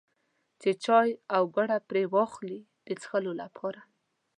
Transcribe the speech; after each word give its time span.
چې 0.61 0.69
چای 0.83 1.09
او 1.35 1.43
ګوړه 1.55 1.77
پرې 1.89 2.03
واخلي 2.13 2.59
د 2.85 2.87
څښلو 3.01 3.33
لپاره. 3.41 3.81